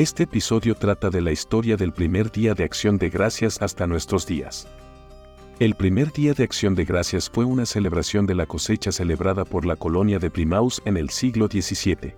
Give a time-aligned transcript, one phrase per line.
[0.00, 4.26] Este episodio trata de la historia del primer día de acción de gracias hasta nuestros
[4.26, 4.66] días.
[5.58, 9.66] El primer día de acción de gracias fue una celebración de la cosecha celebrada por
[9.66, 12.14] la colonia de Plymouth en el siglo XVII.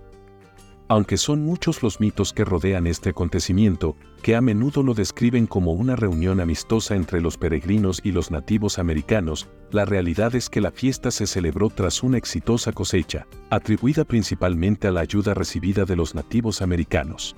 [0.87, 5.73] Aunque son muchos los mitos que rodean este acontecimiento, que a menudo lo describen como
[5.73, 10.71] una reunión amistosa entre los peregrinos y los nativos americanos, la realidad es que la
[10.71, 16.15] fiesta se celebró tras una exitosa cosecha, atribuida principalmente a la ayuda recibida de los
[16.15, 17.35] nativos americanos.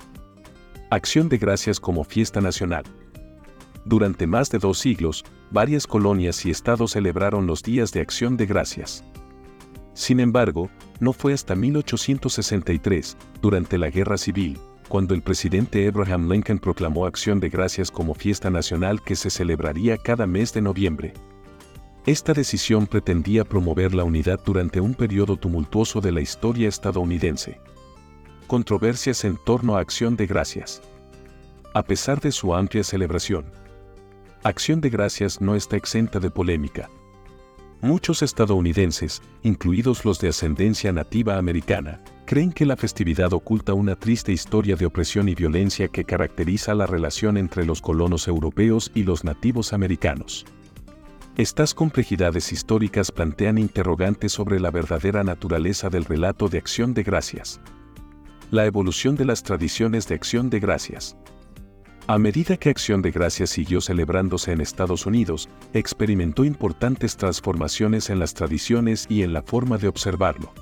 [0.88, 2.84] Acción de Gracias como fiesta nacional.
[3.84, 8.46] Durante más de dos siglos, varias colonias y estados celebraron los días de Acción de
[8.46, 9.02] Gracias.
[9.94, 10.70] Sin embargo,
[11.00, 17.40] no fue hasta 1863, durante la Guerra Civil, cuando el presidente Abraham Lincoln proclamó Acción
[17.40, 21.14] de Gracias como fiesta nacional que se celebraría cada mes de noviembre.
[22.06, 27.58] Esta decisión pretendía promover la unidad durante un periodo tumultuoso de la historia estadounidense
[28.46, 30.80] controversias en torno a Acción de Gracias.
[31.74, 33.44] A pesar de su amplia celebración,
[34.42, 36.88] Acción de Gracias no está exenta de polémica.
[37.82, 44.32] Muchos estadounidenses, incluidos los de ascendencia nativa americana, creen que la festividad oculta una triste
[44.32, 49.24] historia de opresión y violencia que caracteriza la relación entre los colonos europeos y los
[49.24, 50.46] nativos americanos.
[51.36, 57.60] Estas complejidades históricas plantean interrogantes sobre la verdadera naturaleza del relato de acción de gracias
[58.50, 61.16] la evolución de las tradiciones de acción de gracias.
[62.06, 68.20] A medida que Acción de Gracias siguió celebrándose en Estados Unidos, experimentó importantes transformaciones en
[68.20, 70.52] las tradiciones y en la forma de observarlo.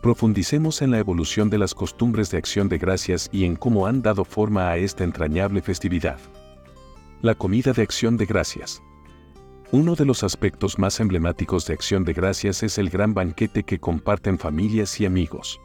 [0.00, 4.00] Profundicemos en la evolución de las costumbres de Acción de Gracias y en cómo han
[4.00, 6.18] dado forma a esta entrañable festividad.
[7.20, 8.82] La comida de Acción de Gracias.
[9.70, 13.78] Uno de los aspectos más emblemáticos de Acción de Gracias es el gran banquete que
[13.78, 15.60] comparten familias y amigos.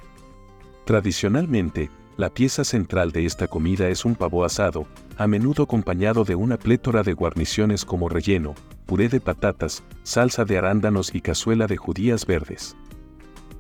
[0.90, 4.88] Tradicionalmente, la pieza central de esta comida es un pavo asado,
[5.18, 8.56] a menudo acompañado de una plétora de guarniciones como relleno,
[8.88, 12.76] puré de patatas, salsa de arándanos y cazuela de judías verdes.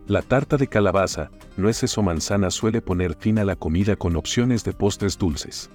[0.08, 4.64] La tarta de calabaza, nueces o manzana suele poner fin a la comida con opciones
[4.64, 5.70] de postres dulces.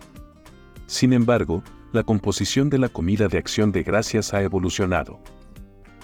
[0.87, 1.63] Sin embargo,
[1.93, 5.21] la composición de la comida de acción de gracias ha evolucionado.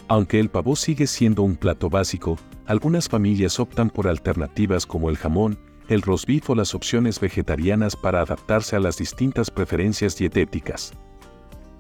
[0.07, 2.37] Aunque el pavo sigue siendo un plato básico,
[2.71, 5.59] algunas familias optan por alternativas como el jamón,
[5.89, 10.93] el rosbif o las opciones vegetarianas para adaptarse a las distintas preferencias dietéticas.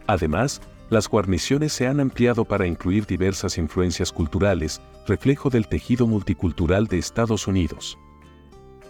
[0.08, 6.88] Además, las guarniciones se han ampliado para incluir diversas influencias culturales, reflejo del tejido multicultural
[6.88, 7.96] de Estados Unidos.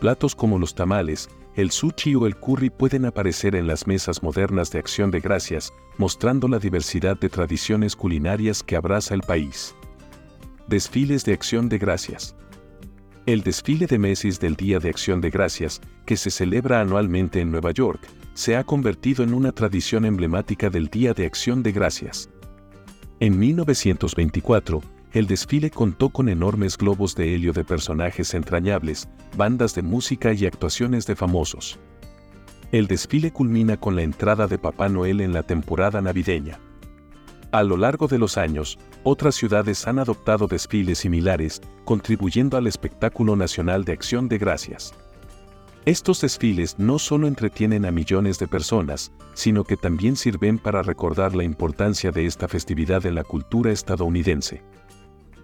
[0.01, 4.71] Platos como los tamales, el sushi o el curry pueden aparecer en las mesas modernas
[4.71, 9.75] de acción de gracias, mostrando la diversidad de tradiciones culinarias que abraza el país.
[10.71, 12.37] Desfiles de Acción de Gracias.
[13.27, 17.51] El desfile de Macy's del Día de Acción de Gracias, que se celebra anualmente en
[17.51, 18.01] Nueva York,
[18.35, 22.31] se ha convertido en una tradición emblemática del Día de Acción de Gracias.
[23.19, 24.81] En 1924,
[25.13, 30.47] el desfile contó con enormes globos de helio de personajes entrañables, bandas de música y
[30.47, 31.81] actuaciones de famosos.
[32.71, 36.61] El desfile culmina con la entrada de Papá Noel en la temporada navideña.
[37.53, 43.35] A lo largo de los años, otras ciudades han adoptado desfiles similares, contribuyendo al espectáculo
[43.35, 44.95] nacional de acción de gracias.
[45.85, 51.35] Estos desfiles no solo entretienen a millones de personas, sino que también sirven para recordar
[51.35, 54.63] la importancia de esta festividad en la cultura estadounidense.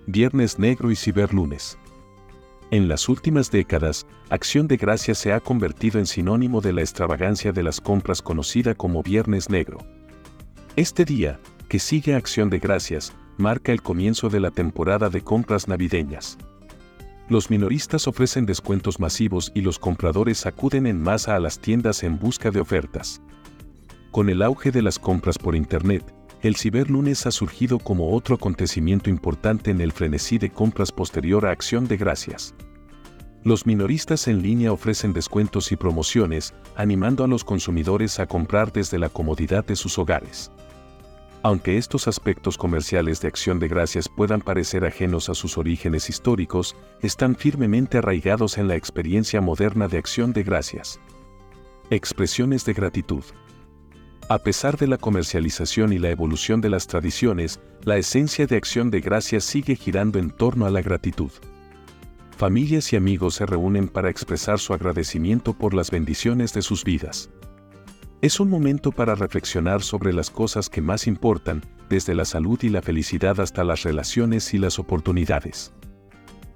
[0.07, 1.77] Viernes Negro y Ciberlunes.
[2.71, 7.51] En las últimas décadas, Acción de Gracias se ha convertido en sinónimo de la extravagancia
[7.51, 9.79] de las compras conocida como Viernes Negro.
[10.77, 15.69] Este día, que sigue Acción de Gracias, marca el comienzo de la temporada de compras
[15.69, 16.39] navideñas.
[17.29, 22.19] Los minoristas ofrecen descuentos masivos y los compradores acuden en masa a las tiendas en
[22.19, 23.21] busca de ofertas.
[24.13, 26.05] Con el auge de las compras por Internet,
[26.43, 31.51] el ciberlunes ha surgido como otro acontecimiento importante en el frenesí de compras posterior a
[31.51, 32.55] Acción de Gracias.
[33.43, 38.99] Los minoristas en línea ofrecen descuentos y promociones, animando a los consumidores a comprar desde
[38.99, 40.53] la comodidad de sus hogares.
[41.43, 46.75] Aunque estos aspectos comerciales de acción de gracias puedan parecer ajenos a sus orígenes históricos,
[47.03, 50.99] están firmemente arraigados en la experiencia moderna de acción de gracias.
[51.91, 53.23] Expresiones de gratitud.
[54.29, 58.91] A pesar de la comercialización y la evolución de las tradiciones, la esencia de acción
[58.91, 61.31] de gracias sigue girando en torno a la gratitud.
[62.37, 67.31] Familias y amigos se reúnen para expresar su agradecimiento por las bendiciones de sus vidas.
[68.23, 72.71] Es un momento para reflexionar sobre las cosas que más importan, desde la salud y
[72.71, 75.73] la felicidad hasta las relaciones y las oportunidades.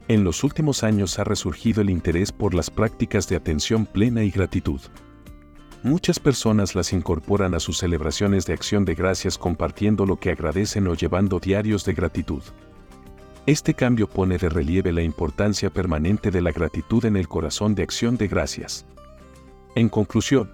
[0.08, 4.30] En los últimos años ha resurgido el interés por las prácticas de atención plena y
[4.30, 4.80] gratitud.
[5.82, 10.88] Muchas personas las incorporan a sus celebraciones de acción de gracias compartiendo lo que agradecen
[10.88, 12.42] o llevando diarios de gratitud.
[13.44, 17.82] Este cambio pone de relieve la importancia permanente de la gratitud en el corazón de
[17.82, 18.86] acción de gracias.
[19.74, 20.50] En conclusión,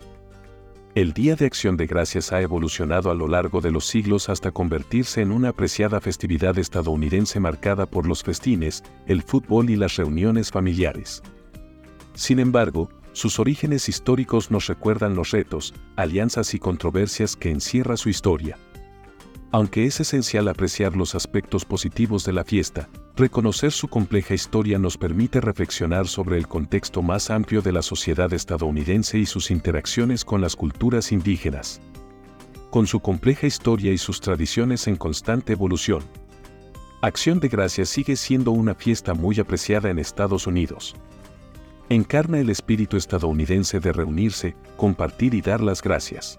[0.97, 4.51] el Día de Acción de Gracias ha evolucionado a lo largo de los siglos hasta
[4.51, 10.51] convertirse en una apreciada festividad estadounidense marcada por los festines, el fútbol y las reuniones
[10.51, 11.23] familiares.
[12.15, 18.09] Sin embargo, sus orígenes históricos nos recuerdan los retos, alianzas y controversias que encierra su
[18.09, 18.57] historia.
[19.53, 24.99] Aunque es esencial apreciar los aspectos positivos de la fiesta, reconocer su compleja historia nos
[24.99, 30.43] permite reflexionar sobre el contexto más amplio de la sociedad estadounidense y sus interacciones con
[30.43, 31.81] las culturas indígenas.
[32.71, 36.03] Con su compleja historia y sus tradiciones en constante evolución,
[37.01, 40.95] Acción de Gracias sigue siendo una fiesta muy apreciada en Estados Unidos.
[41.89, 46.39] Encarna el espíritu estadounidense de reunirse, compartir y dar las gracias.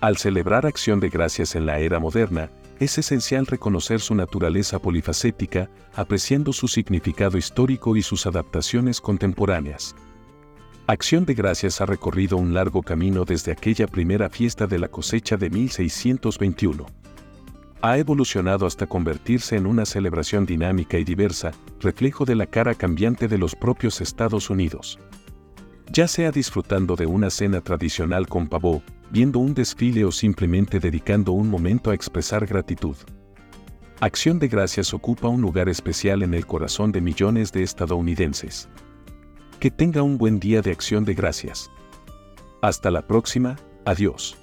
[0.00, 5.68] Al celebrar acción de gracias en la era moderna, es esencial reconocer su naturaleza polifacética,
[5.94, 9.94] apreciando su significado histórico y sus adaptaciones contemporáneas.
[10.86, 15.36] Acción de Gracias ha recorrido un largo camino desde aquella primera fiesta de la cosecha
[15.36, 16.86] de 1621.
[17.82, 23.28] Ha evolucionado hasta convertirse en una celebración dinámica y diversa, reflejo de la cara cambiante
[23.28, 24.98] de los propios Estados Unidos.
[25.92, 31.32] Ya sea disfrutando de una cena tradicional con pavó, viendo un desfile o simplemente dedicando
[31.32, 32.96] un momento a expresar gratitud.
[34.00, 38.68] Acción de Gracias ocupa un lugar especial en el corazón de millones de estadounidenses.
[39.58, 41.68] Que tenga un buen día de Acción de Gracias.
[42.62, 44.36] Hasta la próxima, adiós.